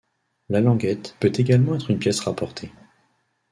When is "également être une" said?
1.35-1.99